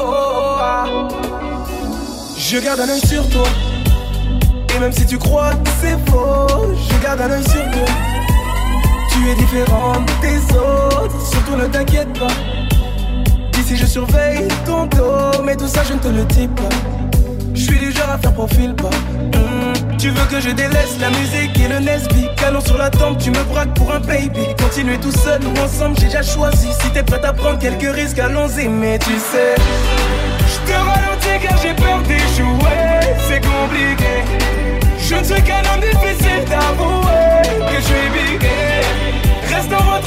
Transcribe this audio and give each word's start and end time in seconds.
Oh, 0.00 0.56
ah. 0.60 0.86
Je 2.36 2.58
garde 2.58 2.80
un 2.80 2.88
œil 2.88 3.00
sur 3.00 3.28
toi. 3.30 3.46
Et 4.74 4.78
même 4.78 4.92
si 4.92 5.06
tu 5.06 5.18
crois 5.18 5.54
que 5.54 5.70
c'est 5.80 5.98
faux, 6.10 6.74
je 6.74 7.02
garde 7.02 7.20
un 7.22 7.30
œil 7.30 7.44
sur 7.44 7.70
toi. 7.70 7.88
Tu 9.10 9.30
es 9.30 9.34
différente 9.34 10.08
des 10.20 10.38
autres, 10.54 11.26
surtout 11.30 11.56
ne 11.56 11.66
t'inquiète 11.66 12.12
pas. 12.18 12.26
Ici 13.58 13.76
je 13.76 13.86
surveille 13.86 14.46
ton 14.64 14.86
dos, 14.86 15.42
mais 15.44 15.56
tout 15.56 15.66
ça 15.66 15.82
je 15.84 15.94
ne 15.94 15.98
te 15.98 16.08
le 16.08 16.24
dis 16.24 16.48
pas. 16.48 16.68
Je 17.54 17.60
suis 17.62 17.78
du 17.78 17.90
genre 17.90 18.10
à 18.10 18.18
faire 18.18 18.34
profil 18.34 18.74
pas. 18.74 18.90
Hmm, 18.90 19.72
Tu 19.98 20.10
veux 20.10 20.26
que 20.26 20.40
je 20.40 20.50
délaisse 20.50 20.98
la 21.00 21.10
musique 21.10 21.58
et 21.58 21.68
le 21.68 21.78
Nesby? 21.80 22.28
Canon 22.36 22.60
sur 22.60 22.76
la 22.76 22.90
tempe, 22.90 23.18
tu 23.18 23.30
me 23.30 23.42
braques 23.44 23.74
pour 23.74 23.92
un 23.92 24.00
baby. 24.00 24.46
Continuer 24.62 24.98
tout 24.98 25.12
seul 25.12 25.40
ou 25.44 25.58
ensemble, 25.60 25.96
j'ai 25.98 26.06
déjà 26.06 26.22
choisi. 26.22 26.68
Si 26.80 26.90
t'es 26.90 27.02
prête 27.02 27.24
à 27.24 27.32
prendre 27.32 27.58
quelques 27.58 27.94
risques, 27.94 28.18
allons-y. 28.18 28.68
Mais 28.68 28.98
tu 28.98 29.12
sais, 29.12 29.54
je 30.46 30.70
te 30.70 30.76
ralentis 30.76 31.46
car 31.46 31.56
j'ai 31.62 31.74
peur 31.74 32.02
d'échouer. 32.02 33.16
C'est 33.28 33.40
compliqué. 33.40 34.46
Je 35.08 35.14
ne 35.14 35.22
suis 35.22 35.42
qu'un 35.42 35.62
homme 35.72 35.80
difficile 35.80 36.44
d'avouer 36.50 37.42
Que 37.68 37.76
je 37.76 37.80
suis 37.80 38.08
bigué 38.10 38.48
Reste 39.54 39.72
en 39.72 39.94
retrait, 39.94 40.05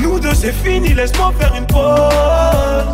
Nous 0.00 0.20
deux, 0.20 0.34
c'est 0.34 0.52
fini, 0.52 0.94
laisse-moi 0.94 1.32
faire 1.38 1.52
une 1.56 1.66
pause. 1.66 2.84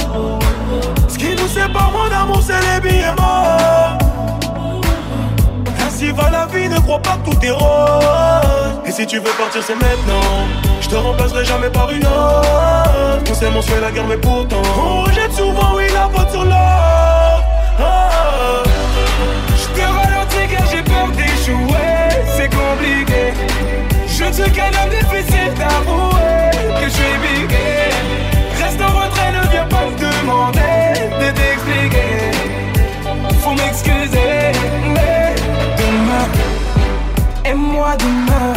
Ce 1.08 1.18
qui 1.18 1.34
nous 1.34 1.46
sépare, 1.46 1.92
mon 1.92 2.10
amour, 2.10 2.40
c'est 2.42 2.54
les 2.54 2.80
billets 2.80 3.14
morts. 3.18 3.98
Ainsi 5.86 6.10
va 6.10 6.30
la 6.30 6.46
vie, 6.46 6.68
ne 6.68 6.78
crois 6.80 7.00
pas 7.00 7.18
que 7.18 7.30
tout 7.30 7.44
est 7.44 7.50
rose. 7.50 8.80
Et 8.86 8.92
si 8.92 9.06
tu 9.06 9.18
veux 9.18 9.32
partir, 9.38 9.62
c'est 9.62 9.74
maintenant. 9.74 10.48
Je 10.80 10.88
te 10.88 10.94
remplacerai 10.94 11.44
jamais 11.44 11.68
par 11.68 11.90
une 11.90 12.06
autre. 12.06 13.30
On 13.30 13.34
s'aime, 13.34 13.56
on 13.56 13.62
se 13.62 13.70
fait 13.70 13.80
la 13.80 13.90
guerre, 13.90 14.06
mais 14.06 14.16
pourtant. 14.16 14.62
On 14.78 15.02
rejette 15.02 15.32
souvent, 15.32 15.76
oui, 15.76 15.84
la 15.92 16.08
faute 16.08 16.23
suis 24.34 24.50
qu'un 24.50 24.66
homme 24.66 24.90
difficile 24.90 25.54
d'avouer 25.54 26.50
Que 26.80 26.86
je 26.86 26.90
suis 26.90 27.16
bigué? 27.22 27.70
Reste 28.60 28.80
en 28.80 28.92
retrait, 29.00 29.30
ne 29.32 29.48
viens 29.50 29.66
pas 29.66 29.86
me 29.86 29.96
demander 29.96 30.60
De 31.20 31.30
t'expliquer. 31.38 32.32
Faut 33.40 33.52
m'excuser 33.52 34.52
Mais 34.88 35.34
demain 35.78 36.26
Aime-moi 37.44 37.96
Demain 37.98 38.53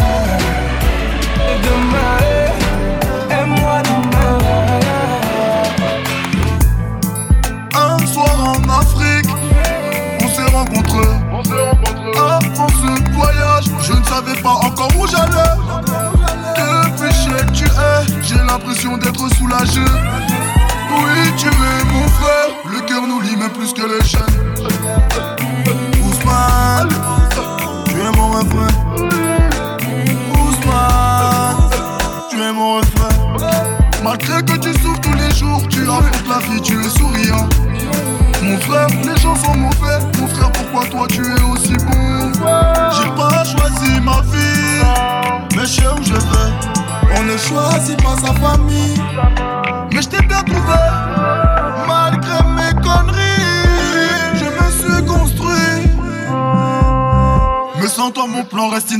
l'impression 18.57 18.97
d'être 18.97 19.29
soulagé. 19.35 19.81
Oui, 19.81 21.35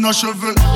nos 0.07 0.13
cheveux. 0.13 0.66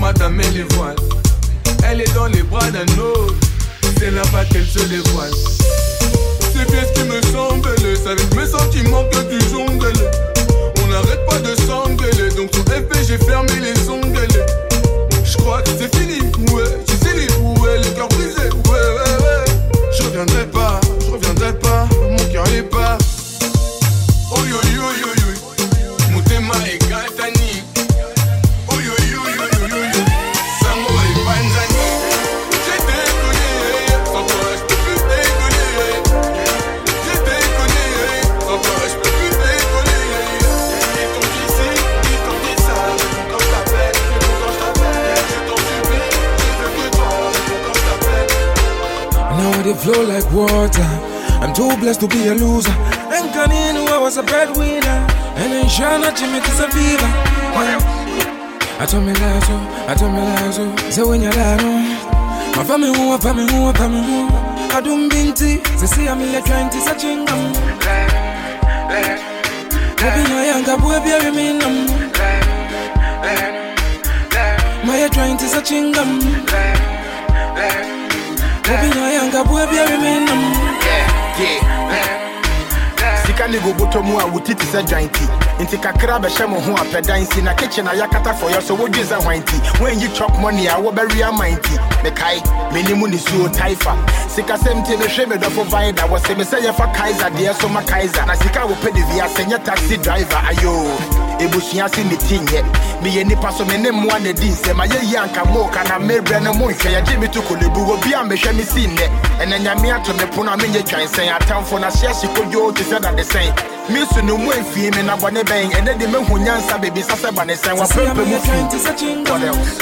Madame 0.00 0.38
les 0.38 0.64
voiles. 0.74 0.96
Elle 1.86 2.00
est 2.00 2.14
dans 2.14 2.26
les 2.26 2.42
bras 2.42 2.70
d'un 2.70 2.86
autre, 2.98 3.34
c'est 3.98 4.10
là-bas 4.10 4.44
qu'elle 4.50 4.66
se 4.66 4.80
dévoile. 4.80 5.30
C'est 6.52 6.70
bien 6.70 6.82
ce 6.82 7.00
qui 7.00 7.06
me 7.06 7.20
semble, 7.32 7.68
c'est 7.78 8.10
avec 8.10 8.34
mes 8.34 8.46
sentiments 8.46 9.04
que 9.04 9.20
tu 9.30 9.38
jongles. 9.50 9.92
On 10.82 10.86
n'arrête 10.88 11.24
pas 11.26 11.38
de 11.38 11.54
s'engueuler, 11.66 12.30
donc 12.34 12.50
sur 12.54 12.64
FP 12.64 12.96
j'ai 13.06 13.18
fermé 13.18 13.52
les 13.60 13.88
ongles. 13.88 14.26
Je 15.22 15.36
crois 15.36 15.62
que 15.62 15.70
c'est 15.78 15.94
fini, 15.94 16.20
ouais, 16.52 16.64
je 16.88 17.18
libre, 17.18 17.62
ouais, 17.62 17.78
le 17.78 17.90
cœur 17.94 18.08
brisé, 18.08 18.48
ouais, 18.50 18.70
ouais, 18.72 19.16
ouais. 19.24 19.44
Je 19.96 20.02
reviendrai 20.04 20.46
pas, 20.46 20.80
je 21.00 21.12
reviendrai 21.12 21.52
pas, 21.58 21.86
mon 22.10 22.32
cœur 22.32 22.46
est 22.48 22.62
pas. 22.62 22.98
Oh 24.32 24.38
yo 24.48 24.56
yo 24.74 24.82
yo 25.00 25.08
yo, 25.16 25.19
t'appelle. 49.72 49.80
Flow 49.80 50.02
like 50.06 50.30
water. 50.32 50.82
I'm 51.40 51.52
too 51.52 51.76
blessed 51.78 52.00
to 52.00 52.08
be 52.08 52.28
a 52.28 52.34
loser. 52.34 52.70
And 53.10 53.74
knew 53.74 53.86
I 53.86 53.98
was 53.98 54.16
a 54.16 54.22
breadwinner. 54.22 55.06
And 55.36 55.52
then 55.52 55.66
Shana 55.66 56.16
Jimmy 56.16 56.38
is 56.38 56.60
a 56.60 56.68
fever. 56.70 57.10
I 58.80 58.86
told 58.86 59.04
me 59.04 59.12
that 59.12 59.42
oh. 59.42 59.46
so, 59.46 59.92
I 59.92 59.94
told 59.94 60.12
me 60.12 60.20
that 60.20 60.54
so. 60.54 60.90
So 60.90 61.08
when 61.08 61.20
you're 61.20 61.32
there, 61.32 61.58
oh. 61.60 62.54
my 62.56 62.64
family 62.64 62.88
who, 62.88 63.18
family 63.18 63.44
who, 63.52 63.72
family 63.74 64.00
who. 64.00 64.28
I 64.72 64.80
don't 64.80 65.08
binti, 65.10 65.56
they 65.56 65.86
say 65.86 66.08
I'm 66.08 66.20
here 66.20 66.40
trying 66.40 66.70
to 66.70 66.80
search 66.80 67.04
in 67.04 67.24
them. 67.26 67.52
Baby, 70.00 70.22
no 70.30 70.42
younger 70.44 70.76
boy, 70.78 70.98
be 71.04 71.12
a 71.12 71.30
minimum. 71.30 72.10
My 74.86 75.08
trying 75.12 75.36
to 75.36 75.44
search 75.44 75.72
in 75.72 75.92
them. 75.92 76.79
Baby, 78.70 78.94
no 78.94 79.10
younger 79.10 79.42
boy, 79.42 79.66
be 79.66 79.78
a 79.82 79.98
minimum. 79.98 80.54
sika 83.26 83.48
ne 83.48 83.58
go 83.58 83.72
bɔtɔ 83.72 84.04
mu 84.04 84.18
a 84.20 84.26
wo 84.30 84.38
ti 84.38 84.54
te 84.54 84.64
sɛ 84.64 84.86
dwan 84.86 85.08
ti 85.12 85.24
nti 85.58 85.76
kakra 85.82 86.20
bɛhyɛ 86.22 86.48
mo 86.48 86.60
ho 86.60 86.74
apɛ 86.76 87.02
dan 87.02 87.26
na 87.44 87.52
kitchen 87.54 87.88
a 87.88 87.90
yɛakata 87.90 88.32
fɔ 88.38 88.46
yɛ 88.54 88.62
so 88.62 88.76
wodwe 88.76 89.02
sɛ 89.02 89.20
hwan 89.24 89.42
ti 89.42 89.56
woanyi 89.80 90.14
chop 90.14 90.38
money 90.38 90.68
a 90.68 90.74
wɔbɛwe 90.74 91.20
aman 91.28 91.56
ti 91.62 91.74
mekae 92.04 92.38
menim 92.70 93.10
ne 93.10 93.16
suo 93.16 93.48
taifa. 93.48 93.96
Sikasɛm 94.30 94.84
nti 94.84 94.94
mehwɛ 94.96 95.28
me 95.28 95.36
dɔfo 95.36 95.64
vida 95.66 96.02
wɔsɛ 96.06 96.38
me 96.38 96.44
sɛ 96.44 96.60
yɛfa 96.62 96.94
kaiser 96.94 97.30
deɛ 97.30 97.54
so 97.60 97.68
ma 97.68 97.80
kaiser. 97.82 98.24
Na 98.24 98.34
sika 98.34 98.60
a 98.62 98.66
wɔpɛ 98.68 98.94
de 98.94 99.00
wiasɛ 99.00 99.44
nyɛ 99.50 99.64
taxi 99.64 99.96
driver 99.96 100.42
ayo 100.50 101.19
ebusua 101.44 101.88
se 101.88 102.04
ne 102.04 102.16
ti 102.16 102.38
nyɛ 102.38 102.60
meyɛ 103.02 103.24
nipa 103.26 103.50
so 103.52 103.64
me 103.64 103.76
ne 103.78 103.90
mmoa 103.90 104.18
na 104.22 104.32
di 104.32 104.48
nsɛm 104.50 104.80
ayɛyi 104.80 105.16
anka 105.16 105.44
mooka 105.44 105.82
na 105.88 105.98
mebrɛ 105.98 106.42
no 106.42 106.52
monhwɛ 106.52 106.88
yɛgye 106.94 107.18
me 107.20 107.28
to 107.28 107.40
kolebu 107.42 107.80
wɔ 107.88 108.00
bi 108.02 108.12
a 108.12 108.22
mehwɛ 108.24 108.54
me 108.56 108.62
sii 108.62 108.86
nnɛ 108.86 109.06
ɛnɛ 109.40 109.56
nyame 109.64 109.90
ato 109.94 110.12
me 110.12 110.24
pono 110.34 110.52
a 110.52 110.56
menyɛ 110.56 110.82
twansɛn 110.84 111.32
atamfo 111.36 111.78
na 111.80 111.88
hyeɛ 111.88 112.12
hye 112.20 112.28
kodwoo 112.34 112.72
te 112.74 112.82
sɛ 112.84 113.00
dadesɛn 113.00 113.52
me 113.90 114.04
so 114.12 114.20
no 114.20 114.36
mu 114.36 114.50
amfie 114.52 114.90
me 114.94 115.02
na 115.02 115.16
bɔne 115.16 115.42
bɛn 115.44 115.70
ɛnɛ 115.70 115.98
de 115.98 116.06
mehu 116.06 116.38
nyansa 116.38 116.78
bebisa 116.78 117.16
sɛ 117.16 117.30
bɔnesɛn 117.32 117.60
See, 117.60 117.68
I'm 117.70 117.76
wapɛmpɛ 118.16 118.26
mu 118.26 118.38
here 118.38 118.68
to 118.70 118.70
fi 118.70 118.78
search 118.78 119.02
in 119.02 119.24
What 119.24 119.42
else? 119.42 119.78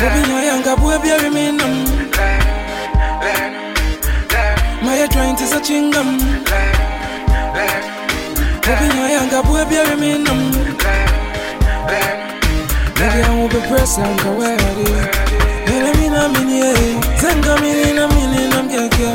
Baby, 0.00 0.28
no 0.28 0.40
younger 0.40 0.76
boy, 0.76 0.98
be 1.02 1.10
a 1.10 1.30
minimum. 1.30 1.84
My 4.82 5.06
trying 5.10 5.36
to 5.36 5.46
search 5.46 5.70
in 5.70 5.90
them. 5.90 6.18
Baby, 8.70 8.86
no 8.94 9.06
younger 9.08 9.42
boy, 9.42 9.64
be 9.68 9.76
a 9.82 9.96
minimum. 9.96 10.52
Baby, 12.94 13.18
I 13.26 13.34
won't 13.34 13.50
be 13.50 13.58
where 13.58 14.54
it 14.54 14.78
is. 14.78 15.06
Baby, 15.66 15.90
me 15.98 16.06
na 16.08 16.28
mini, 16.30 16.62
eh. 16.62 16.94
Zenga 17.18 17.58
mini 17.60 17.92
na 17.98 18.06
mini 18.06 18.46
na 18.46 18.62
mgeke. 18.62 19.10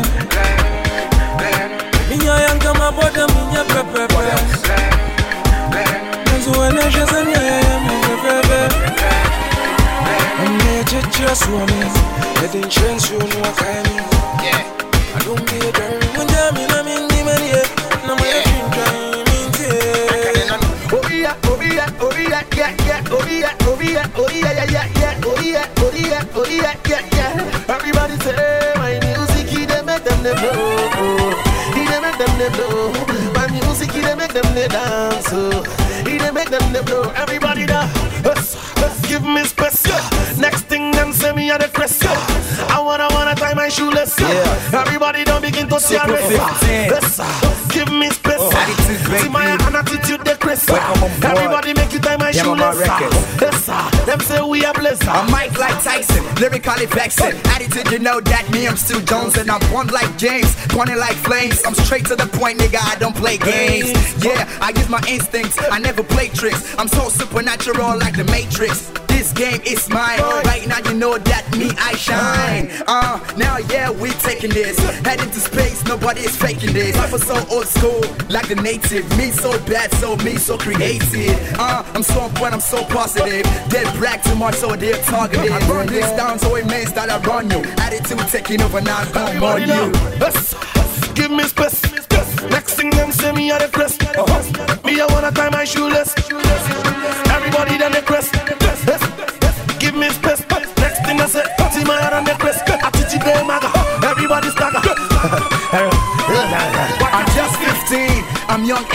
Minya 2.10 2.36
yanka 2.44 2.74
maboda 2.74 3.28
minya 3.28 3.64
pepe 3.64 4.04
pepe. 4.08 4.26
Nazo 6.26 6.66
ene 6.66 6.92
shesa 6.92 7.24
nya 7.24 7.40
ya 7.42 7.58
ya 7.60 7.80
mene 7.80 8.14
pepe. 8.24 8.60
Ene 10.44 10.84
cheche 10.84 11.36
swami. 11.36 11.82
Ede 12.44 12.60
insurance 12.62 13.10
you 13.10 13.20
know 13.20 13.52
kaimi. 13.56 13.96
I 14.12 14.15
Everybody 44.74 45.24
don't 45.24 45.42
begin 45.42 45.68
to 45.70 45.80
see 45.80 45.96
a. 45.96 46.06
Yes, 46.08 47.20
give 47.72 47.92
me 47.92 48.10
space. 48.10 48.36
Oh, 48.38 48.52
attitude, 48.52 49.22
See 49.22 49.30
my 49.30 49.46
attitude 49.46 50.22
they 50.26 50.36
crazy. 50.36 50.74
Everybody 51.24 51.74
make 51.74 51.94
you 51.94 52.00
tie 52.00 52.18
my 52.18 52.30
Yeah, 52.30 52.44
shoelace. 52.44 52.78
Records. 52.78 53.42
Yes, 53.42 53.66
sir. 53.66 54.06
Them 54.06 54.20
say 54.20 54.42
we 54.42 54.66
are 54.66 54.74
blessed. 54.74 55.08
I'm 55.08 55.32
Mike 55.32 55.58
like 55.58 55.82
Tyson, 55.84 56.24
lyrically 56.42 56.88
flexing. 56.88 57.36
Attitude, 57.54 57.92
you 57.92 58.00
know 58.00 58.20
that 58.22 58.50
me, 58.52 58.68
I'm 58.68 58.78
still 58.78 59.02
Jones, 59.02 59.38
and 59.38 59.50
I'm 59.50 59.62
one 59.74 59.88
like 59.88 60.18
James, 60.18 60.56
pointing 60.70 60.98
like 60.98 61.16
flames. 61.18 61.62
I'm 61.66 61.76
straight 61.76 62.06
to 62.08 62.16
the 62.16 62.28
point, 62.28 62.60
nigga. 62.60 62.80
I 62.82 62.96
don't 62.96 63.16
play 63.16 63.38
games. 63.38 63.92
Yeah, 64.24 64.48
I 64.62 64.70
use 64.76 64.90
my 64.90 65.02
instincts. 65.08 65.58
I 65.72 65.80
never 65.80 66.04
play 66.04 66.30
tricks. 66.30 66.76
I'm 66.78 66.88
so 66.88 67.10
supernatural 67.10 67.98
like 68.00 68.16
the 68.16 68.26
Matrix. 68.26 68.92
This 69.16 69.32
game 69.32 69.62
is 69.66 69.88
mine. 69.90 70.20
Right 70.44 70.68
now, 70.68 70.80
you 70.80 70.94
know 70.94 71.18
that 71.18 71.50
me, 71.58 71.72
I 71.80 71.96
shine. 71.96 72.70
Uh, 72.86 73.18
now, 73.38 73.60
yeah, 73.72 73.90
we 73.90 74.10
taking 74.10 74.50
this. 74.50 74.78
Heading 75.08 75.32
to 75.32 75.40
space, 75.40 75.86
nobody 75.86 76.20
is 76.20 76.36
faking 76.36 76.74
this. 76.74 76.98
I 76.98 77.10
was 77.10 77.24
so 77.24 77.36
old 77.50 77.66
school, 77.66 78.02
like 78.30 78.50
the 78.50 78.56
native. 78.56 79.10
Me 79.18 79.32
so 79.32 79.58
bad, 79.66 79.90
so 79.94 80.18
me 80.18 80.36
so 80.36 80.58
creative. 80.58 81.32
Uh, 81.58 81.84
I'm 81.94 82.04
so 82.04 82.20
on 82.20 82.32
point, 82.36 82.54
I'm 82.54 82.60
so 82.60 82.84
positive. 82.84 83.46
They 83.70 83.84
brag 83.98 84.22
too 84.22 84.36
much, 84.36 84.56
so 84.56 84.76
they're 84.76 85.02
targeted. 85.04 85.50
I 85.50 85.60
run 85.70 85.88
this 85.88 86.12
down, 86.18 86.38
so 86.38 86.54
it 86.56 86.66
means 86.66 86.92
that 86.92 87.10
I 87.10 87.18
run 87.26 87.50
you. 87.50 87.64
Attitude 87.80 88.28
taking 88.28 88.62
over 88.62 88.82
now, 88.82 89.00
I'm 89.16 89.42
on 89.42 89.62
you. 89.62 89.94
Give 91.16 91.32
me 91.32 91.44
space. 91.44 91.82
Next 92.50 92.76
thing 92.76 92.90
them 92.92 93.12
say 93.12 93.32
me 93.32 93.50
are 93.52 93.60
the 93.60 93.70
crest. 93.70 94.02
Me 94.86 95.00
I 95.02 95.06
wanna 95.10 95.32
tie 95.32 95.50
my 95.50 95.64
shoelace. 95.64 96.14
Everybody 97.36 97.78
then 97.78 97.95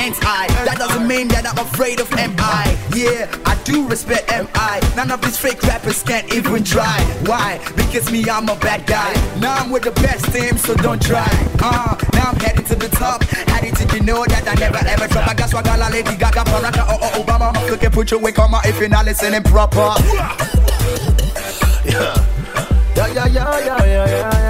I'm 0.00 0.14
I. 0.22 0.46
That 0.64 0.78
doesn't 0.78 1.06
mean 1.06 1.28
that 1.28 1.46
I'm 1.46 1.58
afraid 1.58 2.00
of 2.00 2.10
MI. 2.12 2.64
Yeah, 2.96 3.28
I 3.44 3.54
do 3.64 3.86
respect 3.86 4.30
MI. 4.30 4.80
None 4.96 5.10
of 5.10 5.20
these 5.20 5.36
fake 5.36 5.62
rappers 5.62 6.02
can't 6.02 6.32
even 6.32 6.64
try. 6.64 7.00
Why? 7.26 7.60
Because 7.76 8.10
me, 8.10 8.24
I'm 8.28 8.48
a 8.48 8.56
bad 8.56 8.86
guy. 8.86 9.12
Now 9.38 9.54
I'm 9.56 9.70
with 9.70 9.82
the 9.82 9.90
best 9.90 10.32
team, 10.32 10.56
so 10.56 10.74
don't 10.74 11.02
try. 11.02 11.28
Uh, 11.60 11.96
now 12.14 12.30
I'm 12.30 12.40
heading 12.40 12.64
to 12.64 12.76
the 12.76 12.88
top. 12.88 13.24
Heading 13.24 13.74
to 13.74 13.96
you 13.96 14.02
know 14.02 14.24
that 14.24 14.48
I 14.48 14.54
never 14.54 14.78
ever 14.78 15.06
drop. 15.06 15.28
I 15.28 15.34
got 15.34 15.50
swagger, 15.50 15.76
like 15.76 15.92
Lady 15.92 16.16
Gaga, 16.16 16.44
Baraka, 16.44 16.86
oh, 16.88 16.98
oh, 17.02 17.22
Obama. 17.22 17.70
Look 17.70 17.84
at 17.84 17.92
put 17.92 18.10
your 18.10 18.20
wig 18.20 18.38
on 18.38 18.50
my 18.52 18.62
if 18.64 18.80
you're 18.80 18.88
not 18.88 19.04
listening 19.04 19.42
proper. 19.42 19.94
Yeah, 21.84 22.14
yeah, 22.96 23.06
yeah, 23.06 23.26
yeah, 23.26 23.26
yeah, 23.26 23.84
yeah, 23.84 23.84
yeah. 23.84 24.30
Yeah, 24.32 24.49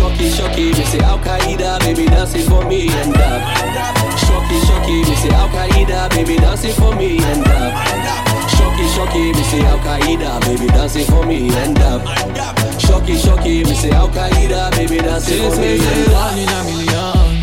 Shocky, 0.00 0.30
shocky, 0.30 0.72
me 0.72 0.84
say 0.84 0.98
Al 1.00 1.18
Qaeda, 1.18 1.78
baby 1.80 2.06
dancing 2.06 2.48
for 2.48 2.64
me 2.64 2.88
and 2.88 3.14
up. 3.14 3.42
Shocky, 4.16 4.58
shocky, 4.64 5.04
me 5.04 5.14
say 5.14 5.28
Al 5.28 5.48
Qaeda, 5.50 6.08
baby 6.08 6.36
dancing 6.36 6.72
for 6.72 6.94
me 6.96 7.18
and 7.22 7.46
up. 7.46 8.48
Shocky, 8.48 8.88
shocky, 8.88 9.32
me 9.34 9.42
say 9.44 9.60
Al 9.60 9.78
Qaeda, 9.80 10.40
baby 10.40 10.66
dancing 10.68 11.04
for 11.04 11.26
me 11.26 11.50
and 11.54 11.78
up. 11.80 12.00
Shocky, 12.80 13.16
shocky, 13.18 13.62
me 13.62 13.74
say 13.74 13.90
Al 13.90 14.08
Qaeda, 14.08 14.70
baby 14.70 14.96
dancing 14.98 15.50
for 15.50 15.60
me 15.60 15.76
and 15.76 16.12
up. 16.14 16.32
One 16.32 16.38
in 16.38 16.48
a 16.48 16.64
million. 16.64 17.40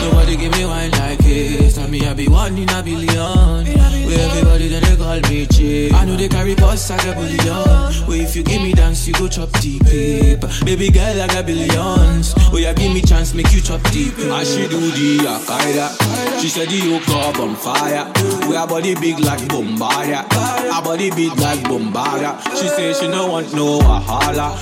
Nobody 0.00 0.36
give 0.36 0.52
me 0.52 0.64
wine 0.64 0.92
like 0.92 1.18
this. 1.18 1.74
Tell 1.74 1.88
me 1.88 2.06
I 2.06 2.14
be 2.14 2.28
one 2.28 2.56
in 2.56 2.68
a 2.70 2.82
billion. 2.82 3.66
Where 4.06 4.30
everybody 4.30 4.68
then 4.68 4.82
they 4.82 4.96
call 4.96 5.20
me 5.28 5.46
cheap. 5.46 5.92
I 5.94 6.04
know 6.04 6.16
they 6.16 6.28
carry 6.28 6.54
posts, 6.54 6.90
I 6.90 6.96
got 6.98 7.16
billion. 7.16 8.06
Where 8.08 8.22
if 8.22 8.34
you 8.36 8.42
give 8.42 8.62
me 8.62 8.72
dance, 8.72 9.06
you 9.06 9.14
go 9.14 9.28
chop 9.28 9.49
deep. 9.60 9.84
Babe. 9.84 10.40
Baby 10.64 10.90
girl, 10.90 11.20
I 11.22 11.26
got 11.28 11.46
billions. 11.46 12.34
Oh, 12.36 12.50
Where 12.52 12.62
you 12.68 12.74
give 12.74 12.92
me 12.92 13.02
chance, 13.02 13.34
make 13.34 13.52
you 13.52 13.60
chop 13.60 13.82
deep. 13.92 14.14
I 14.18 14.44
she 14.44 14.66
do 14.68 14.80
the 14.80 15.18
Akaida. 15.28 16.40
She 16.40 16.48
said 16.48 16.68
the 16.68 16.76
yoke 16.76 17.08
up 17.08 17.38
on 17.38 17.54
fire. 17.54 18.10
We 18.48 18.56
her 18.56 18.66
body 18.66 18.94
big 18.94 19.20
like 19.20 19.40
Bombardia. 19.48 20.24
Her 20.32 20.82
body 20.82 21.10
big 21.10 21.36
like 21.38 21.60
Bombardia. 21.60 22.40
She 22.56 22.68
say 22.68 22.92
she 22.94 23.08
no 23.08 23.26
want 23.28 23.52
no 23.54 23.78
wahala. 23.80 24.56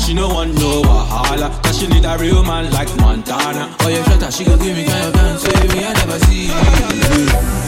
She 0.00 0.14
no 0.14 0.28
want 0.28 0.54
no 0.54 0.82
wahala. 0.82 1.50
Cause 1.62 1.78
she 1.78 1.86
need 1.88 2.04
a 2.04 2.16
real 2.18 2.42
man 2.42 2.70
like 2.72 2.88
Montana. 2.96 3.74
Oh, 3.80 3.88
yeah, 3.88 4.02
shut 4.04 4.22
up, 4.22 4.32
she 4.32 4.44
gon' 4.44 4.58
give 4.58 4.76
me 4.76 4.84
kind 4.84 5.06
of 5.06 5.12
dance. 5.14 5.44
Baby, 5.44 5.84
I 5.84 5.92
never 5.92 6.18
see. 6.26 7.67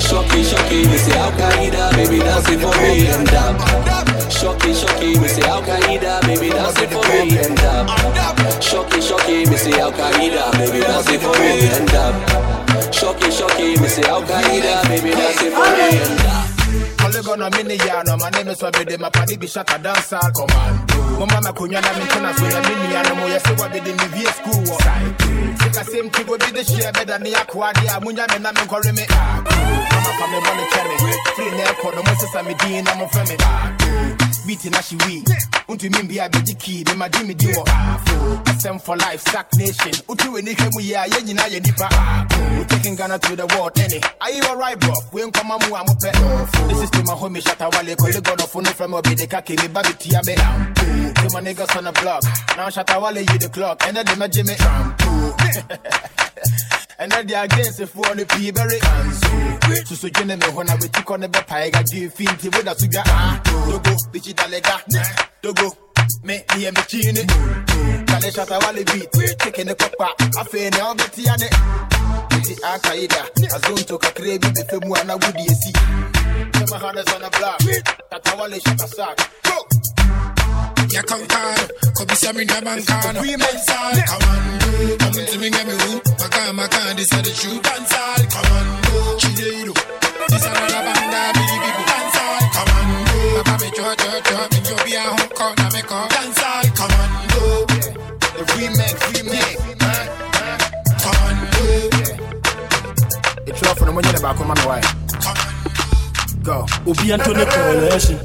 Shocky, 0.00 0.42
shocky, 0.42 0.86
me 0.88 0.96
say 0.96 1.16
Al 1.18 1.32
Qaeda, 1.32 1.90
baby 1.96 2.18
dancing 2.18 2.58
for 2.58 2.74
me 2.82 3.06
and 3.06 3.28
up. 3.30 3.56
Shocky, 4.30 4.74
shocky, 4.74 5.18
me 5.18 5.28
say 5.28 5.42
Al 5.42 5.62
Qaeda, 5.62 6.20
baby 6.26 6.50
dancing 6.50 6.88
for 6.90 7.02
me 7.08 7.38
and 7.38 7.60
up. 7.60 8.62
Shocky, 8.62 9.00
shocky, 9.00 9.46
me 9.46 9.56
say 9.56 9.78
Al 9.80 9.92
Qaeda, 9.92 10.52
baby 10.58 10.80
dancing 10.80 11.20
for 11.20 11.38
me 11.38 11.68
and 11.68 11.94
up. 11.94 12.94
Shocky, 12.94 13.30
shocky, 13.30 13.80
me 13.80 13.88
say 13.88 14.02
Al 14.04 14.22
Qaeda, 14.22 14.88
baby 14.88 15.10
dancing 15.10 15.50
for 15.50 15.64
me 15.76 15.98
and 15.98 16.20
up. 16.26 16.55
Polygon 17.06 17.40
a 17.40 17.50
mini 17.50 17.76
yano, 17.78 18.18
my 18.18 18.30
name 18.30 18.48
is 18.48 18.58
Wabede, 18.58 18.98
my 18.98 19.08
party 19.10 19.36
be 19.36 19.46
shut 19.46 19.70
a 19.72 19.78
dancer 19.78 20.18
commando. 20.34 21.20
Mama 21.20 21.40
na 21.40 21.52
kunya 21.52 21.80
na 21.80 21.92
mintina 21.94 22.34
so 22.34 22.42
na 22.50 22.60
mini 22.68 22.92
yano, 22.94 23.14
mo 23.14 23.26
yase 23.28 23.54
Wabede 23.54 23.92
mi 23.94 24.06
via 24.10 24.32
school 24.32 24.64
wa. 24.66 24.76
Sika 25.62 25.84
same 25.84 26.08
go 26.08 26.36
be 26.36 26.50
the 26.50 26.64
share 26.64 26.90
better 26.92 27.18
ni 27.20 27.30
akwadi 27.32 27.86
a 27.86 28.00
munya 28.00 28.26
me 28.32 28.38
na 28.40 28.50
me 28.50 28.60
nkore 28.66 28.92
me. 28.92 29.06
Mama 29.06 30.10
fa 30.18 30.26
me 30.26 30.40
money 30.40 30.66
cherry, 30.72 30.96
free 31.36 31.50
na 31.56 31.70
ekọ 31.70 31.94
no 31.94 32.02
mo 32.02 32.12
sesa 32.18 32.42
me 32.44 32.54
din 32.54 32.84
na 32.84 32.94
mo 32.96 33.06
fe 33.06 33.22
me. 33.22 34.25
Beat 34.46 34.70
na 34.70 34.80
she 34.80 34.96
we, 35.06 35.24
unto 35.68 35.90
me 35.90 36.02
be 36.06 36.18
a 36.18 36.28
be 36.28 36.54
key, 36.54 36.84
me 36.86 36.94
ma 36.94 37.08
di 37.08 37.24
me 37.24 37.34
di 37.34 37.46
wo. 37.48 37.64
Asem 38.46 38.80
for 38.80 38.96
life, 38.96 39.20
sack 39.20 39.52
nation. 39.56 39.92
Utu 40.08 40.32
we 40.32 40.42
ni 40.42 40.54
hwemu 40.54 40.80
ya, 40.80 41.04
ye 41.04 41.22
nyina 41.22 41.46
ye 41.50 41.60
nipa. 41.60 41.88
We 42.58 42.64
taking 42.64 42.96
Ghana 42.96 43.18
to 43.18 43.36
the 43.36 43.46
world, 43.56 43.78
any. 43.78 44.00
Are 44.20 44.30
you 44.30 44.42
alright, 44.44 44.78
bro? 44.78 44.94
We 45.12 45.22
ain't 45.22 45.34
come 45.34 45.50
amu 45.50 45.74
amu 45.74 45.94
pe. 46.00 46.10
This 46.68 46.82
is 46.82 46.90
to 46.90 47.02
my 47.04 47.14
homie 47.14 47.42
Shatta 47.42 47.70
Wale, 47.72 47.96
call 47.96 48.20
God 48.20 48.40
of 48.40 48.50
phone 48.50 48.64
from 48.64 48.94
Obi, 48.94 49.14
the 49.14 49.26
kaki, 49.26 49.56
me 49.56 49.68
baby 49.68 49.94
tia 49.98 50.20
me. 50.24 50.34
To 50.34 51.30
my 51.32 51.40
niggas 51.40 51.76
on 51.76 51.84
the 51.84 51.92
block. 51.92 52.22
Now 52.56 52.68
Shatta 52.68 53.02
Wale, 53.02 53.18
you 53.18 53.38
the 53.38 53.48
clock, 53.48 53.82
and 53.86 53.96
then 53.96 54.06
they 54.06 54.14
me 54.14 54.28
Jimmy. 54.28 54.56
And 56.98 57.12
then 57.12 57.26
they 57.26 57.34
against 57.34 57.80
if 57.80 57.94
one 57.94 58.16
be 58.16 58.50
very 58.50 58.78
So 59.86 59.94
so 59.94 60.08
jene 60.08 60.36
me 60.40 60.46
hona 60.46 60.80
we 60.80 60.88
tik 60.88 61.10
on 61.10 61.20
the 61.20 61.28
pie 61.28 61.70
ga 61.70 61.82
gi 61.82 62.08
finti 62.08 62.48
with 62.48 62.66
us 62.68 62.86
ga 62.86 63.02
ah 63.06 63.40
dogo 63.44 63.96
digital 64.12 64.48
lega 64.50 64.80
dogo 65.42 65.76
me 66.24 66.40
me 66.56 66.70
me 66.70 66.82
chini 66.88 67.22
kale 68.08 68.30
Shatta 68.32 68.58
Wale 68.64 68.84
beat 68.84 69.38
taking 69.38 69.66
the 69.66 69.74
papa 69.74 70.14
afe 70.40 70.70
ne 70.72 70.80
obeti 70.80 71.28
ane 71.28 71.48
Iti 72.38 72.54
akaida 72.62 73.22
azunto 73.54 73.98
kakre 73.98 74.38
bi 74.40 74.48
be 74.54 74.62
femu 74.64 74.96
ana 74.96 75.16
wudi 75.16 75.44
esi 75.52 75.72
Kema 76.52 76.78
hana 76.78 77.02
sana 77.04 77.28
black 77.30 77.58
tata 78.10 78.36
wale 78.36 78.58
shata 78.60 78.88
sack. 78.88 79.18
Go 79.42 79.66
Ya 80.90 81.02
kankano, 81.02 81.68
kobisa 81.94 82.32
mi 82.32 82.44
na 82.44 82.60
bankano 82.60 83.20
Dancehall, 83.20 83.98
commando 84.06 84.96
Come 84.98 85.26
to 85.26 85.38
me, 85.38 85.50
get 85.50 85.66
me 85.66 85.72
who 85.74 86.00
Maka, 86.18 86.52
maka, 86.52 86.94
this 86.96 87.12
are 87.12 87.22
the 87.22 87.30
true 87.30 87.60
Dancehall, 87.60 88.22
commando 88.32 89.18
Chideiro 89.20 89.74
This 90.28 90.44
another 90.46 90.82
banda, 90.86 91.32
biggie, 91.36 91.58
biggie 91.60 91.84
Dancehall, 91.90 92.42
commando 92.54 93.44
Baba 93.44 93.54
me 93.60 93.68
cho, 93.76 93.94
cho, 93.94 94.10
cho. 94.24 94.38
Me 94.52 94.58
jo 94.64 94.76
be 94.84 94.94
a 94.94 95.00
home 95.02 95.28
corner, 95.36 95.68
me 95.74 95.82
call 95.82 96.08
Dancehall, 96.08 96.64
commando 96.78 97.66
The 98.36 98.42
remix, 98.56 98.96
remix. 99.12 99.56
Commando 101.02 101.64
It's 103.46 103.60
rough 103.62 103.78
for 103.78 103.84
the 103.84 103.92
money 103.92 104.12
back 104.22 104.40
on 104.40 104.46
my 104.48 104.54
way 104.66 104.80
Go. 106.42 106.64
Obi 106.86 107.12
Antony 107.12 107.44
Coalition. 107.44 108.18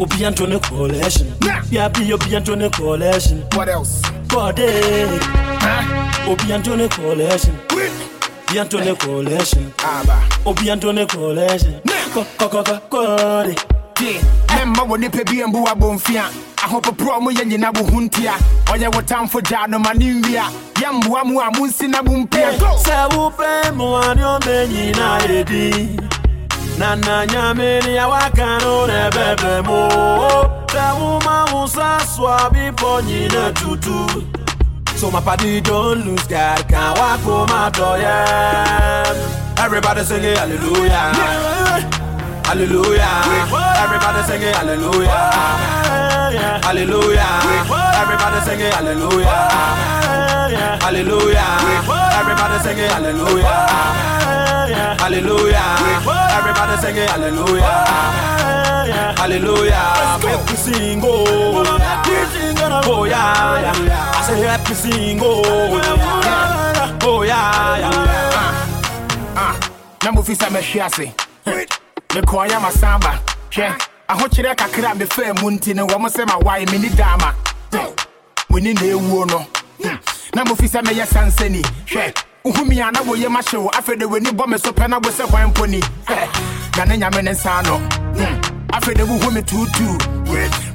Obi 0.00 0.24
Antony 0.24 0.60
Coalition. 0.60 1.34
Yeah, 1.70 1.88
be 1.88 2.12
Obi 2.12 2.36
Antony 2.36 2.70
Coalition. 2.70 3.42
What 3.54 3.68
else? 3.68 4.00
Body. 4.28 4.62
Obi 6.26 6.88
Coalition. 6.88 7.58
Obi 7.72 8.58
Antony 8.58 8.94
Coalition. 8.96 9.72
Obi 10.46 10.70
Antony 10.70 11.06
Coalition. 11.06 11.80
Co 12.14 12.24
co 12.38 12.48
co 12.48 12.62
co 12.62 12.80
co. 12.88 13.78
memma 14.56 14.82
wɔ 14.88 14.96
nipa 15.00 15.24
bi 15.24 15.42
mbu 15.44 15.60
abɔmfia 15.72 16.24
ahopoporɔ 16.64 17.20
mo 17.22 17.30
yɛ 17.30 17.44
nyina 17.46 17.68
wo 17.76 17.82
ho 17.84 18.00
ntia 18.00 18.32
ɔyɛ 18.72 18.94
wo 18.94 19.00
tamfo 19.02 19.40
gyaa 19.42 19.66
no 19.68 19.78
ma 19.78 19.92
ne 19.92 20.12
nwia 20.20 20.44
yɛmboa 20.80 21.24
mu 21.26 21.40
a 21.40 21.50
monsi 21.50 21.88
na 21.88 22.00
mo 22.02 22.12
mpia 22.24 22.52
Sɛ 22.84 23.08
wopɛ 23.10 23.72
mmoa 23.74 24.14
ne 24.16 24.22
ɔmɛnyina 24.22 25.18
yɛdi 25.26 26.00
na 26.00 26.17
na 26.78 27.26
nyame 27.26 27.80
ne 27.84 27.98
awaka 27.98 28.58
no 28.62 28.86
na 28.86 29.10
ɛbɛbɛ 29.10 29.52
mu 29.66 29.78
sɛ 30.72 30.84
woma 30.98 31.36
wo 31.52 31.66
sa 31.66 31.98
so 31.98 32.26
a 32.26 32.48
bepɔ 32.54 33.02
nyina 33.02 33.52
tutu. 33.58 33.98
So 34.98 35.10
my 35.10 35.20
party 35.20 35.60
don't 35.60 36.04
lose 36.06 36.26
God 36.26 36.68
can 36.68 36.96
walk 36.98 37.20
for 37.20 37.46
my 37.46 37.70
yeah. 37.98 39.64
Everybody 39.64 40.02
sing 40.04 40.24
it 40.24 40.38
hallelujah. 40.38 41.14
Hallelujah. 42.46 43.22
Everybody 43.84 44.22
sing 44.28 44.42
it 44.42 44.56
hallelujah. 44.56 45.30
Hallelujah. 46.66 47.30
Everybody 48.02 48.40
sing 48.46 48.60
it 48.60 48.74
hallelujah. 48.74 49.38
Hallelujah. 50.82 51.48
Everybody 52.18 52.58
sing 52.64 52.78
it 52.78 52.90
hallelujah 52.90 54.17
Hallelujah. 54.98 55.76
Everybody 56.38 56.76
sing 56.82 56.96
it, 56.96 57.10
hallelujah. 57.10 57.84
Hallelujah. 59.16 60.18
Make 60.22 60.46
we 60.50 60.56
sing, 60.56 61.00
oh. 61.04 61.64
Oh, 62.90 63.04
yeah, 63.04 63.60
yeah. 63.60 64.12
I 64.14 64.22
say, 64.22 64.40
happy 64.42 64.74
sing, 64.74 65.18
oh. 65.22 65.42
Yeah. 65.82 66.98
Oh, 67.04 67.22
yeah, 67.22 67.78
yeah. 67.78 69.36
Ah, 69.36 69.54
na 70.04 70.10
mofi 70.12 70.34
sɛ 70.34 70.48
mɛhwe 70.50 70.80
ase 70.86 71.12
mekɔɔyɛ 72.14 72.58
masamba 72.60 73.12
hwɛ 73.50 73.66
ahokyerɛ 74.08 74.54
kakra 74.56 74.94
mefaa 74.94 75.32
mu 75.40 75.50
nti 75.50 75.74
no 75.74 75.86
wɔ 75.86 75.96
m 76.00 76.06
sɛ 76.08 76.24
mawae 76.26 76.66
menni 76.66 76.88
daama 76.90 77.32
muni 78.50 78.72
na 78.74 78.80
ɛwuo 78.80 79.26
no 79.30 79.46
na 80.34 80.44
mofi 80.44 80.66
sɛ 80.68 80.82
mɛyɛ 80.82 81.06
sansani 81.06 81.62
hwɛ 81.86 82.12
Uhumi 82.44 82.80
ana 82.80 83.00
wo 83.02 83.14
ye 83.16 83.28
ma 83.28 83.40
show 83.40 83.68
afede 83.70 84.08
we 84.08 84.20
ni 84.20 84.30
bomb 84.30 84.56
so 84.58 84.72
pena 84.72 85.00
bo 85.00 85.10
se 85.10 85.24
kwan 85.24 85.52
poni 85.52 85.80
na 86.76 86.84
ne 86.84 86.96
nyame 86.96 87.22
ne 87.22 87.32
nsa 87.32 87.62
the 87.64 87.72
hmm, 87.72 88.68
afede 88.72 89.02
wo 89.08 89.18
hu 89.18 89.30
me 89.32 89.42
tutu 89.42 89.98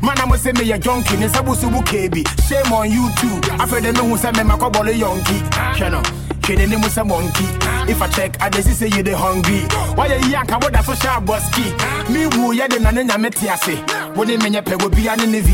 mana 0.01 0.25
mo 0.25 0.35
me 0.35 0.65
ye 0.65 0.77
junkie 0.77 1.17
ne 1.17 1.27
sabu 1.29 1.55
subu 1.55 1.81
kebi 1.83 2.23
shame 2.47 2.71
on 2.73 2.91
you 2.91 3.09
too 3.15 3.39
afede 3.59 3.93
me 3.93 3.99
hu 4.09 4.17
se 4.17 4.31
me 4.33 4.43
makobolo 4.43 4.91
yonki 4.91 5.41
hwe 5.79 5.89
no 5.89 6.01
Kidding 6.43 6.71
him 6.71 6.81
with 6.81 6.97
a 6.97 7.05
monkey. 7.05 7.45
If 7.89 8.01
I 8.01 8.07
check, 8.09 8.41
I 8.41 8.49
just 8.49 8.77
say 8.77 8.89
you 8.89 9.01
the 9.01 9.15
hungry. 9.15 9.61
Why 9.95 10.07
you 10.07 10.29
yank? 10.29 10.51
I 10.51 10.57
would 10.57 10.75
have 10.75 10.83
social 10.85 11.21
busky. 11.23 11.71
Me 12.11 12.27
woo, 12.35 12.51
yeah, 12.51 12.67
the 12.67 12.81
nanny, 12.81 13.09
I 13.09 13.15
met 13.15 13.35
Yassi. 13.35 13.79
When 14.17 14.27
they 14.27 14.35
mean 14.35 14.55
a 14.55 14.61
peg 14.61 14.81
will 14.81 14.89
be 14.89 15.07
an 15.07 15.21
envy, 15.21 15.53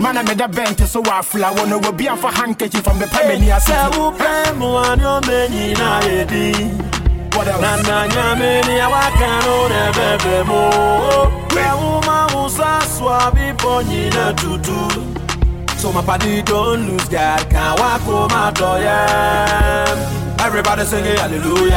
Man, 0.00 0.16
I 0.16 0.22
made 0.22 0.40
a 0.40 0.48
bent 0.48 0.80
so 0.88 1.02
I 1.04 1.20
flower. 1.20 1.66
No, 1.66 1.78
will 1.78 1.92
be 1.92 2.06
a 2.06 2.16
for 2.16 2.30
handkerchief 2.30 2.82
from 2.82 2.98
the 2.98 3.06
Pamela. 3.06 3.60
Say, 3.60 3.74
who 3.92 4.10
pay 4.16 4.50
one 4.58 4.98
no 4.98 5.20
many 5.26 5.74
night? 5.74 6.32
What 7.36 7.46
else? 7.46 7.60
Nana, 7.60 8.08
Yamini, 8.08 8.80
I 8.80 9.10
can 9.20 9.44
own 9.44 9.72
a 9.76 9.92
baby 9.92 10.48
more. 10.48 11.28
Where 11.52 11.76
woman 11.76 12.32
was 12.32 12.56
to 14.40 14.58
do. 14.64 15.76
So, 15.76 15.92
my 15.92 16.02
party 16.02 16.40
don't 16.42 16.88
lose 16.88 17.08
God. 17.10 17.50
Can't 17.50 17.78
walk 17.78 18.00
home, 18.00 18.28
my 18.30 18.50
door. 18.52 18.78
Everybody 20.40 20.84
singing 20.86 21.16
hallelujah. 21.16 21.76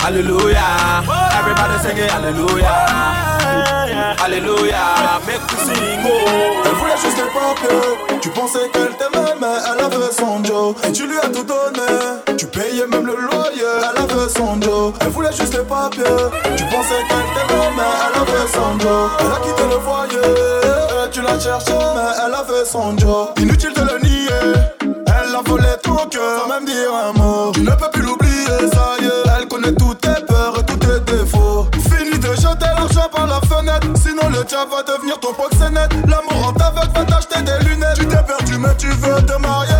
Hallelujah. 0.00 1.04
Everybody 1.38 1.78
singing 1.84 2.08
hallelujah. 2.08 3.33
Hallelujah 4.18 5.20
Make 5.26 5.40
we 5.50 5.58
sing, 5.64 6.00
oh 6.06 6.62
Elle 6.64 6.74
voulait 6.76 6.96
juste 7.02 7.16
des 7.16 7.30
papiers. 7.32 8.20
Tu 8.20 8.30
pensais 8.30 8.68
qu'elle 8.72 8.94
t'aimait, 8.96 9.34
mais 9.40 9.46
elle 9.70 9.84
avait 9.84 10.12
son 10.12 10.42
Joe. 10.44 10.74
Et 10.86 10.92
tu 10.92 11.06
lui 11.06 11.18
as 11.18 11.28
tout 11.28 11.44
donné. 11.44 12.36
Tu 12.36 12.46
payais 12.46 12.86
même 12.86 13.06
le 13.06 13.16
loyer. 13.16 13.72
Elle 13.80 14.02
avait 14.02 14.28
son 14.28 14.60
Joe. 14.60 14.92
Elle 15.00 15.08
voulait 15.08 15.32
juste 15.32 15.52
des 15.52 15.64
papiers. 15.64 16.04
Tu 16.56 16.64
pensais 16.64 17.00
qu'elle 17.08 17.28
t'aimait, 17.34 17.70
mais 17.76 17.82
elle 18.00 18.20
avait 18.20 18.48
son 18.52 18.78
Joe. 18.80 19.10
Elle 19.20 19.32
a 19.32 19.40
quitté 19.44 19.62
le 19.64 19.80
foyer. 19.80 21.10
Tu 21.12 21.20
l'as 21.22 21.38
cherché, 21.38 21.72
mais 21.72 22.26
elle 22.26 22.34
avait 22.34 22.64
son 22.64 22.96
Joe. 22.98 23.28
Inutile 23.38 23.72
de 23.74 23.82
le 23.82 23.98
nier. 24.00 24.54
Elle 24.80 25.34
a 25.34 25.42
volé 25.44 25.68
ton 25.82 25.96
cœur, 26.10 26.42
sans 26.42 26.48
même 26.48 26.64
dire 26.64 26.90
un 26.92 27.12
mot. 27.18 27.52
Tu 27.52 27.60
ne 27.60 27.70
peux 27.70 27.90
plus 27.92 28.02
l'oublier, 28.02 28.70
ça 28.72 28.96
y 29.00 29.04
est. 29.04 29.38
Elle 29.38 29.48
connaît 29.48 29.74
toutes 29.74 30.00
tes 30.00 30.24
peurs 30.26 30.58
et 30.58 30.64
tous 30.64 30.76
tes 30.76 31.00
défauts. 31.12 31.66
Fini 31.90 32.18
de 32.18 32.34
jeter 32.34 32.66
l'argent 32.76 33.08
par 33.14 33.26
la 33.26 33.40
fenêtre. 33.42 33.86
Le 34.34 34.42
diable 34.42 34.72
va 34.72 34.82
devenir 34.82 35.20
ton 35.20 35.32
proxénète. 35.32 35.92
L'amour 36.08 36.48
en 36.48 36.52
t'aveugle 36.52 36.90
va 36.92 37.04
t'acheter 37.04 37.40
des 37.42 37.68
lunettes. 37.68 37.94
Tu 37.94 38.08
t'es 38.08 38.22
perdu, 38.22 38.58
mais 38.58 38.76
tu 38.76 38.88
veux 38.88 39.24
te 39.24 39.38
marier. 39.40 39.73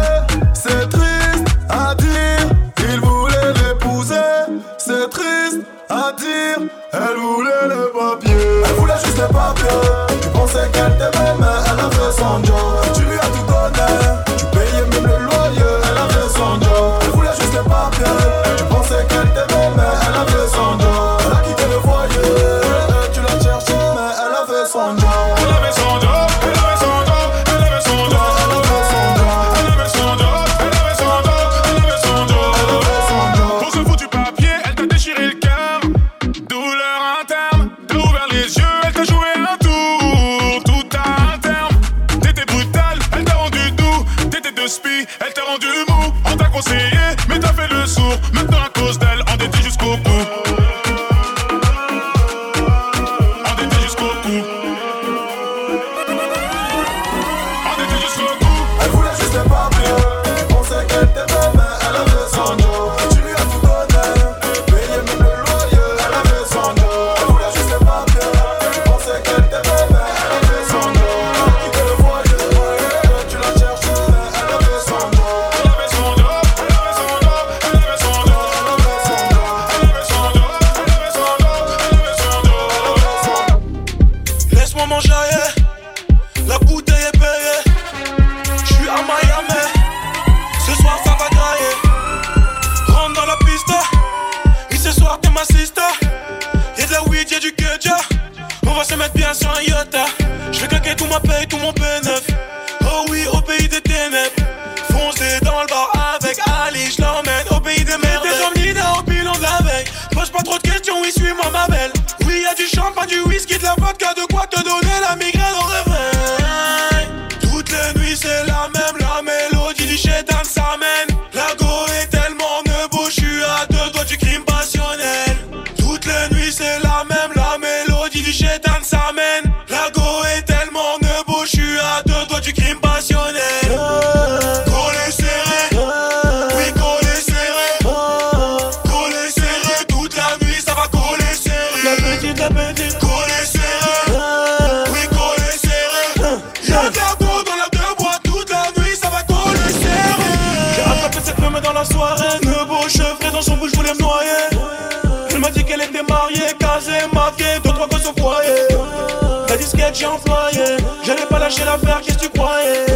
petit 159.94 160.06
employé. 160.06 160.76
Je 161.04 161.12
n'ai 161.12 161.26
pas 161.30 161.38
lâché 161.38 161.62
l'affaire, 161.64 162.00
qu'est-ce 162.02 162.18
que 162.18 162.24
tu 162.24 162.30
croyais? 162.30 162.86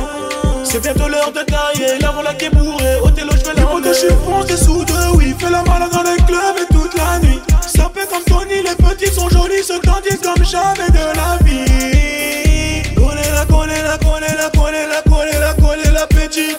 C'est 0.64 0.82
bientôt 0.82 1.08
l'heure 1.08 1.32
de 1.32 1.40
tailler, 1.42 1.98
la 2.00 2.10
voilà 2.10 2.34
qui 2.34 2.46
est 2.46 2.50
bourrée. 2.50 2.96
Au 3.02 3.10
télo, 3.10 3.30
je 3.32 3.50
vais 3.50 3.60
l'enlever. 3.60 3.90
je 3.90 3.98
suis 3.98 4.08
foncé 4.26 4.56
sous 4.56 4.84
deux, 4.84 5.08
oui. 5.14 5.34
Fais 5.38 5.50
la 5.50 5.62
malade 5.62 5.90
dans 5.92 6.02
le 6.02 6.16
club 6.26 6.56
et 6.60 6.74
toute 6.74 6.94
la 6.96 7.20
nuit. 7.20 7.40
Ça 7.62 7.90
fait 7.94 8.08
comme 8.08 8.24
Tony, 8.24 8.62
les 8.62 8.74
petits 8.74 9.12
sont 9.14 9.28
jolis, 9.28 9.62
se 9.62 9.80
grandissent 9.80 10.20
comme 10.22 10.44
jamais 10.44 10.90
de 10.90 11.04
la 11.16 11.38
vie. 11.44 12.82
Connais 12.94 13.30
la, 13.32 13.46
connais 13.46 13.82
la, 13.82 13.98
connais 13.98 14.36
la, 14.36 14.50
connais 14.50 14.86
la, 14.88 15.02
connais 15.02 15.38
la, 15.38 15.54
connais 15.54 15.92
la 15.92 16.06
petite. 16.06 16.58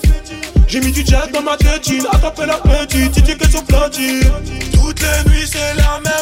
J'ai 0.68 0.80
mis 0.80 0.92
du 0.92 1.04
jack 1.06 1.32
dans 1.34 1.42
ma 1.42 1.58
tétine, 1.58 2.06
attrape 2.12 2.40
la 2.46 2.58
petite, 2.58 3.12
tu 3.12 3.22
dis 3.22 3.36
que 3.36 3.50
sur 3.50 3.64
platine. 3.64 4.32
Toutes 4.72 5.02
les 5.02 5.30
nuits, 5.30 5.48
c'est 5.48 5.76
la 5.76 6.00
même. 6.04 6.19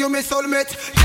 you, 0.00 0.08
my 0.08 0.20
soulmate. 0.20 0.99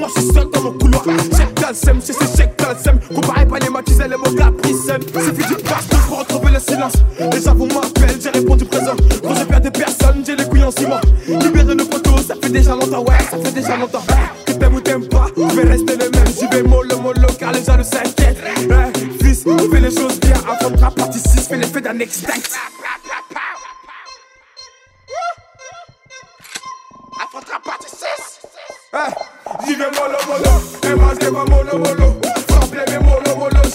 moi 0.00 0.08
je 0.16 0.22
suis 0.22 0.32
seul 0.32 0.50
dans 0.50 0.62
mon 0.62 0.72
couloir. 0.72 1.04
Cette 1.30 1.54
dalle 1.54 1.74
sème, 1.74 2.00
c'est 2.02 2.14